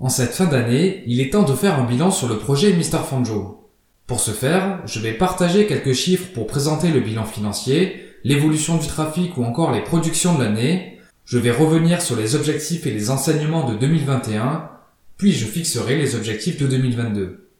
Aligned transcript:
En 0.00 0.08
cette 0.08 0.32
fin 0.32 0.44
d'année, 0.44 1.02
il 1.08 1.20
est 1.20 1.32
temps 1.32 1.42
de 1.42 1.54
faire 1.54 1.76
un 1.80 1.84
bilan 1.84 2.12
sur 2.12 2.28
le 2.28 2.38
projet 2.38 2.72
Mr. 2.72 3.00
Fanjo. 3.04 3.68
Pour 4.06 4.20
ce 4.20 4.30
faire, 4.30 4.80
je 4.86 5.00
vais 5.00 5.12
partager 5.12 5.66
quelques 5.66 5.92
chiffres 5.92 6.28
pour 6.32 6.46
présenter 6.46 6.92
le 6.92 7.00
bilan 7.00 7.24
financier, 7.24 8.04
l'évolution 8.22 8.76
du 8.76 8.86
trafic 8.86 9.36
ou 9.36 9.42
encore 9.42 9.72
les 9.72 9.82
productions 9.82 10.36
de 10.36 10.44
l'année. 10.44 11.00
Je 11.24 11.36
vais 11.36 11.50
revenir 11.50 12.00
sur 12.00 12.14
les 12.14 12.36
objectifs 12.36 12.86
et 12.86 12.92
les 12.92 13.10
enseignements 13.10 13.68
de 13.68 13.76
2021, 13.76 14.70
puis 15.16 15.32
je 15.32 15.46
fixerai 15.46 15.96
les 15.96 16.14
objectifs 16.14 16.60
de 16.60 16.68
2022. 16.68 17.50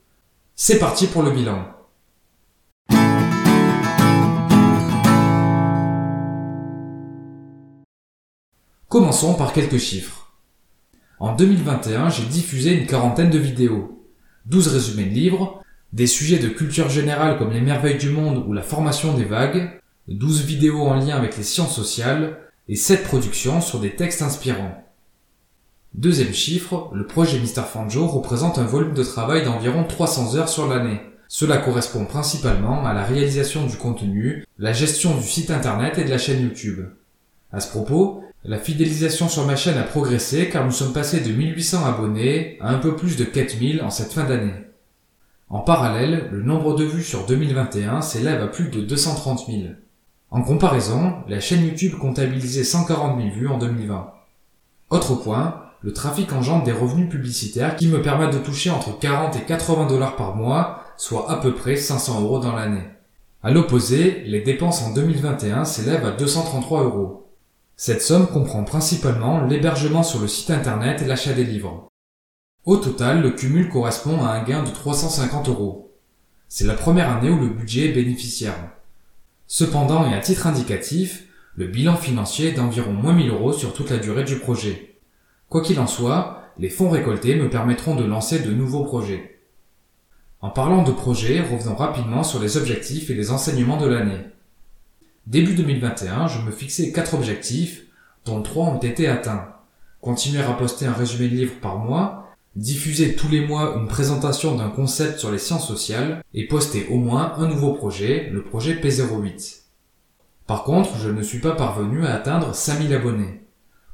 C'est 0.54 0.78
parti 0.78 1.08
pour 1.08 1.24
le 1.24 1.32
bilan. 1.32 1.66
Commençons 8.88 9.34
par 9.34 9.52
quelques 9.52 9.78
chiffres. 9.78 10.17
En 11.20 11.34
2021, 11.34 12.10
j'ai 12.10 12.26
diffusé 12.26 12.72
une 12.72 12.86
quarantaine 12.86 13.30
de 13.30 13.38
vidéos, 13.38 14.04
12 14.46 14.68
résumés 14.68 15.04
de 15.04 15.14
livres, 15.14 15.64
des 15.92 16.06
sujets 16.06 16.38
de 16.38 16.48
culture 16.48 16.88
générale 16.88 17.38
comme 17.38 17.50
les 17.50 17.60
merveilles 17.60 17.98
du 17.98 18.10
monde 18.10 18.44
ou 18.46 18.52
la 18.52 18.62
formation 18.62 19.14
des 19.14 19.24
vagues, 19.24 19.80
12 20.06 20.44
vidéos 20.44 20.82
en 20.82 20.94
lien 20.94 21.16
avec 21.16 21.36
les 21.36 21.42
sciences 21.42 21.74
sociales 21.74 22.38
et 22.68 22.76
7 22.76 23.02
productions 23.02 23.60
sur 23.60 23.80
des 23.80 23.96
textes 23.96 24.22
inspirants. 24.22 24.84
Deuxième 25.94 26.32
chiffre, 26.32 26.90
le 26.94 27.04
projet 27.04 27.40
Mr. 27.40 27.62
Fanjo 27.62 28.06
représente 28.06 28.58
un 28.58 28.64
volume 28.64 28.94
de 28.94 29.02
travail 29.02 29.44
d'environ 29.44 29.82
300 29.82 30.36
heures 30.36 30.48
sur 30.48 30.68
l'année. 30.68 31.00
Cela 31.26 31.58
correspond 31.58 32.04
principalement 32.04 32.86
à 32.86 32.92
la 32.92 33.02
réalisation 33.02 33.66
du 33.66 33.76
contenu, 33.76 34.44
la 34.58 34.72
gestion 34.72 35.16
du 35.16 35.24
site 35.24 35.50
internet 35.50 35.98
et 35.98 36.04
de 36.04 36.10
la 36.10 36.18
chaîne 36.18 36.42
YouTube. 36.42 36.86
À 37.52 37.60
ce 37.60 37.70
propos, 37.70 38.22
la 38.44 38.58
fidélisation 38.58 39.28
sur 39.28 39.46
ma 39.46 39.56
chaîne 39.56 39.78
a 39.78 39.82
progressé 39.82 40.48
car 40.50 40.64
nous 40.64 40.70
sommes 40.70 40.92
passés 40.92 41.20
de 41.20 41.32
1800 41.32 41.84
abonnés 41.84 42.58
à 42.60 42.70
un 42.70 42.78
peu 42.78 42.94
plus 42.94 43.16
de 43.16 43.24
4000 43.24 43.82
en 43.82 43.90
cette 43.90 44.12
fin 44.12 44.24
d'année. 44.24 44.52
En 45.48 45.60
parallèle, 45.60 46.28
le 46.30 46.42
nombre 46.42 46.76
de 46.76 46.84
vues 46.84 47.02
sur 47.02 47.24
2021 47.24 48.02
s'élève 48.02 48.42
à 48.42 48.48
plus 48.48 48.68
de 48.68 48.82
230 48.82 49.46
000. 49.46 49.58
En 50.30 50.42
comparaison, 50.42 51.14
la 51.26 51.40
chaîne 51.40 51.64
YouTube 51.64 51.94
comptabilisait 51.98 52.64
140 52.64 53.18
000 53.18 53.34
vues 53.34 53.48
en 53.48 53.56
2020. 53.56 54.12
Autre 54.90 55.14
point, 55.14 55.62
le 55.80 55.94
trafic 55.94 56.32
engendre 56.34 56.64
des 56.64 56.72
revenus 56.72 57.08
publicitaires 57.08 57.76
qui 57.76 57.88
me 57.88 58.02
permettent 58.02 58.34
de 58.34 58.38
toucher 58.38 58.70
entre 58.70 58.98
40 58.98 59.36
et 59.36 59.44
80 59.46 59.86
dollars 59.86 60.16
par 60.16 60.36
mois, 60.36 60.82
soit 60.98 61.30
à 61.30 61.36
peu 61.36 61.54
près 61.54 61.76
500 61.76 62.20
euros 62.20 62.40
dans 62.40 62.54
l'année. 62.54 62.84
À 63.42 63.50
l'opposé, 63.50 64.22
les 64.26 64.42
dépenses 64.42 64.82
en 64.82 64.92
2021 64.92 65.64
s'élèvent 65.64 66.04
à 66.04 66.10
233 66.10 66.82
euros. 66.82 67.27
Cette 67.80 68.02
somme 68.02 68.26
comprend 68.26 68.64
principalement 68.64 69.44
l'hébergement 69.44 70.02
sur 70.02 70.18
le 70.18 70.26
site 70.26 70.50
internet 70.50 71.00
et 71.00 71.04
l'achat 71.04 71.32
des 71.32 71.44
livres. 71.44 71.86
Au 72.64 72.76
total, 72.76 73.22
le 73.22 73.30
cumul 73.30 73.68
correspond 73.68 74.24
à 74.24 74.30
un 74.30 74.42
gain 74.42 74.64
de 74.64 74.70
350 74.70 75.48
euros. 75.48 75.94
C'est 76.48 76.66
la 76.66 76.74
première 76.74 77.08
année 77.08 77.30
où 77.30 77.38
le 77.38 77.50
budget 77.50 77.88
est 77.88 77.92
bénéficiaire. 77.92 78.56
Cependant, 79.46 80.10
et 80.10 80.14
à 80.14 80.18
titre 80.18 80.48
indicatif, 80.48 81.28
le 81.54 81.68
bilan 81.68 81.94
financier 81.94 82.48
est 82.48 82.54
d'environ 82.54 82.92
moins 82.92 83.12
1000 83.12 83.30
euros 83.30 83.52
sur 83.52 83.72
toute 83.72 83.90
la 83.90 83.98
durée 83.98 84.24
du 84.24 84.40
projet. 84.40 84.96
Quoi 85.48 85.62
qu'il 85.62 85.78
en 85.78 85.86
soit, 85.86 86.50
les 86.58 86.70
fonds 86.70 86.90
récoltés 86.90 87.36
me 87.36 87.48
permettront 87.48 87.94
de 87.94 88.04
lancer 88.04 88.40
de 88.40 88.50
nouveaux 88.50 88.86
projets. 88.86 89.38
En 90.40 90.50
parlant 90.50 90.82
de 90.82 90.90
projets, 90.90 91.42
revenons 91.42 91.76
rapidement 91.76 92.24
sur 92.24 92.40
les 92.40 92.56
objectifs 92.56 93.08
et 93.08 93.14
les 93.14 93.30
enseignements 93.30 93.76
de 93.76 93.86
l'année. 93.86 94.24
Début 95.28 95.52
2021, 95.52 96.26
je 96.26 96.40
me 96.40 96.50
fixais 96.50 96.90
quatre 96.90 97.12
objectifs, 97.12 97.82
dont 98.24 98.40
trois 98.40 98.64
ont 98.64 98.78
été 98.78 99.08
atteints. 99.08 99.52
Continuer 100.00 100.40
à 100.40 100.54
poster 100.54 100.86
un 100.86 100.94
résumé 100.94 101.28
de 101.28 101.36
livre 101.36 101.60
par 101.60 101.76
mois, 101.76 102.30
diffuser 102.56 103.14
tous 103.14 103.28
les 103.28 103.46
mois 103.46 103.76
une 103.76 103.88
présentation 103.88 104.56
d'un 104.56 104.70
concept 104.70 105.18
sur 105.18 105.30
les 105.30 105.36
sciences 105.36 105.68
sociales 105.68 106.24
et 106.32 106.48
poster 106.48 106.86
au 106.88 106.96
moins 106.96 107.34
un 107.36 107.46
nouveau 107.46 107.74
projet, 107.74 108.30
le 108.32 108.42
projet 108.42 108.76
P08. 108.76 109.64
Par 110.46 110.64
contre, 110.64 110.96
je 110.96 111.10
ne 111.10 111.22
suis 111.22 111.40
pas 111.40 111.54
parvenu 111.54 112.06
à 112.06 112.14
atteindre 112.14 112.54
5000 112.54 112.94
abonnés. 112.94 113.42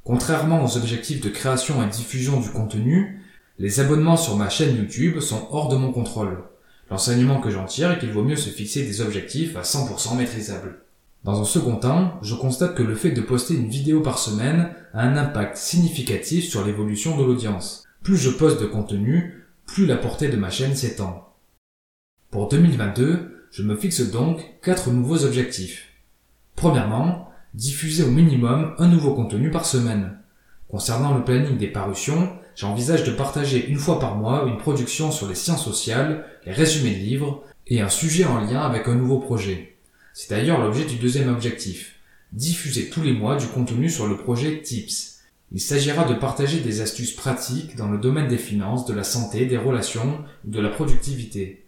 Contrairement 0.05 0.65
aux 0.65 0.77
objectifs 0.77 1.21
de 1.21 1.31
création 1.31 1.83
et 1.83 1.91
diffusion 1.91 2.39
du 2.39 2.51
contenu, 2.51 3.25
les 3.59 3.81
abonnements 3.81 4.17
sur 4.17 4.37
ma 4.37 4.51
chaîne 4.51 4.77
YouTube 4.77 5.19
sont 5.19 5.49
hors 5.51 5.69
de 5.69 5.77
mon 5.77 5.91
contrôle. 5.91 6.45
L'enseignement 6.93 7.41
que 7.41 7.51
j'en 7.51 7.65
tire 7.65 7.91
est 7.91 7.99
qu'il 7.99 8.13
vaut 8.13 8.23
mieux 8.23 8.37
se 8.37 8.51
fixer 8.51 8.85
des 8.85 9.01
objectifs 9.01 9.57
à 9.57 9.63
100% 9.63 10.17
maîtrisables. 10.17 10.85
Dans 11.25 11.41
un 11.41 11.45
second 11.45 11.77
temps, 11.77 12.19
je 12.21 12.35
constate 12.35 12.75
que 12.75 12.83
le 12.83 12.95
fait 12.95 13.13
de 13.13 13.23
poster 13.23 13.55
une 13.55 13.69
vidéo 13.69 14.03
par 14.03 14.19
semaine 14.19 14.69
a 14.93 15.01
un 15.01 15.17
impact 15.17 15.57
significatif 15.57 16.45
sur 16.45 16.67
l'évolution 16.67 17.17
de 17.17 17.25
l'audience. 17.25 17.85
Plus 18.03 18.19
je 18.19 18.29
poste 18.29 18.61
de 18.61 18.67
contenu, 18.67 19.47
plus 19.67 19.87
la 19.87 19.97
portée 19.97 20.29
de 20.29 20.37
ma 20.37 20.51
chaîne 20.51 20.77
s'étend. 20.77 21.33
Pour 22.31 22.49
2022, 22.49 23.47
je 23.51 23.63
me 23.63 23.75
fixe 23.75 24.03
donc 24.11 24.45
quatre 24.63 24.91
nouveaux 24.91 25.25
objectifs. 25.25 25.95
Premièrement, 26.57 27.31
diffuser 27.55 28.03
au 28.03 28.11
minimum 28.11 28.75
un 28.77 28.89
nouveau 28.89 29.15
contenu 29.15 29.51
par 29.51 29.65
semaine. 29.65 30.19
Concernant 30.69 31.15
le 31.15 31.25
planning 31.25 31.57
des 31.57 31.69
parutions, 31.69 32.29
j'envisage 32.55 33.05
de 33.05 33.13
partager 33.13 33.67
une 33.67 33.79
fois 33.79 33.99
par 33.99 34.17
mois 34.17 34.45
une 34.47 34.59
production 34.59 35.11
sur 35.11 35.27
les 35.27 35.35
sciences 35.35 35.65
sociales, 35.65 36.27
les 36.45 36.53
résumés 36.53 36.95
de 36.95 37.01
livres 37.01 37.45
et 37.67 37.81
un 37.81 37.89
sujet 37.89 38.27
en 38.27 38.41
lien 38.41 38.61
avec 38.61 38.89
un 38.89 38.95
nouveau 38.95 39.21
projet. 39.21 39.74
C'est 40.17 40.31
d'ailleurs 40.31 40.61
l'objet 40.61 40.85
du 40.85 40.95
deuxième 40.95 41.29
objectif. 41.29 41.97
Diffuser 42.31 42.89
tous 42.89 43.03
les 43.03 43.13
mois 43.13 43.35
du 43.35 43.49
contenu 43.49 43.91
sur 43.91 44.07
le 44.07 44.17
projet 44.17 44.63
TIPS. 44.63 45.19
Il 45.51 45.61
s'agira 45.61 46.05
de 46.05 46.15
partager 46.15 46.61
des 46.61 46.81
astuces 46.81 47.17
pratiques 47.17 47.75
dans 47.75 47.89
le 47.89 47.99
domaine 47.99 48.29
des 48.29 48.39
finances, 48.39 48.87
de 48.87 48.95
la 48.95 49.03
santé, 49.03 49.45
des 49.47 49.59
relations 49.59 50.25
de 50.45 50.61
la 50.61 50.69
productivité. 50.69 51.67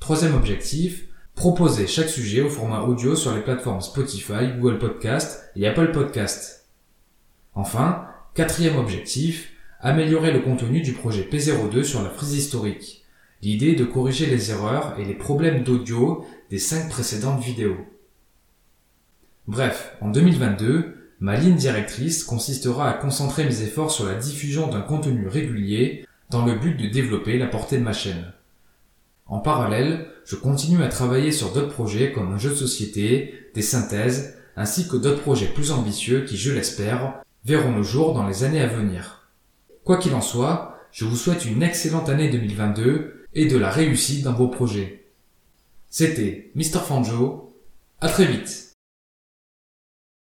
Troisième 0.00 0.34
objectif, 0.34 1.04
proposer 1.34 1.86
chaque 1.86 2.10
sujet 2.10 2.42
au 2.42 2.50
format 2.50 2.82
audio 2.82 3.16
sur 3.16 3.34
les 3.34 3.40
plateformes 3.40 3.80
Spotify, 3.80 4.52
Google 4.58 4.78
Podcast 4.78 5.50
et 5.56 5.66
Apple 5.66 5.92
Podcast. 5.92 6.66
Enfin, 7.54 8.06
quatrième 8.34 8.76
objectif, 8.76 9.50
améliorer 9.80 10.30
le 10.30 10.40
contenu 10.40 10.82
du 10.82 10.92
projet 10.92 11.22
P02 11.22 11.84
sur 11.84 12.02
la 12.02 12.10
frise 12.10 12.34
historique. 12.34 13.05
L'idée 13.46 13.68
est 13.68 13.76
de 13.76 13.84
corriger 13.84 14.26
les 14.26 14.50
erreurs 14.50 14.96
et 14.98 15.04
les 15.04 15.14
problèmes 15.14 15.62
d'audio 15.62 16.26
des 16.50 16.58
cinq 16.58 16.88
précédentes 16.88 17.40
vidéos. 17.40 17.76
Bref, 19.46 19.96
en 20.00 20.08
2022, 20.08 21.12
ma 21.20 21.36
ligne 21.36 21.54
directrice 21.54 22.24
consistera 22.24 22.90
à 22.90 22.94
concentrer 22.94 23.44
mes 23.44 23.62
efforts 23.62 23.92
sur 23.92 24.04
la 24.04 24.16
diffusion 24.16 24.66
d'un 24.66 24.80
contenu 24.80 25.28
régulier 25.28 26.04
dans 26.28 26.44
le 26.44 26.56
but 26.56 26.76
de 26.76 26.88
développer 26.88 27.38
la 27.38 27.46
portée 27.46 27.78
de 27.78 27.84
ma 27.84 27.92
chaîne. 27.92 28.32
En 29.26 29.38
parallèle, 29.38 30.08
je 30.24 30.34
continue 30.34 30.82
à 30.82 30.88
travailler 30.88 31.30
sur 31.30 31.52
d'autres 31.52 31.72
projets 31.72 32.10
comme 32.10 32.34
un 32.34 32.38
jeu 32.38 32.50
de 32.50 32.56
société, 32.56 33.32
des 33.54 33.62
synthèses, 33.62 34.38
ainsi 34.56 34.88
que 34.88 34.96
d'autres 34.96 35.22
projets 35.22 35.46
plus 35.46 35.70
ambitieux 35.70 36.24
qui, 36.24 36.36
je 36.36 36.50
l'espère, 36.50 37.22
verront 37.44 37.76
le 37.76 37.84
jour 37.84 38.12
dans 38.12 38.26
les 38.26 38.42
années 38.42 38.60
à 38.60 38.66
venir. 38.66 39.30
Quoi 39.84 39.98
qu'il 39.98 40.16
en 40.16 40.20
soit, 40.20 40.80
je 40.90 41.04
vous 41.04 41.14
souhaite 41.14 41.44
une 41.44 41.62
excellente 41.62 42.08
année 42.08 42.28
2022 42.28 43.15
et 43.36 43.44
de 43.44 43.58
la 43.58 43.70
réussite 43.70 44.24
dans 44.24 44.32
vos 44.32 44.48
projets. 44.48 45.04
C'était 45.90 46.50
Mr. 46.54 46.80
Fanjo. 46.80 47.54
À 48.00 48.08
très 48.08 48.24
vite. 48.24 48.75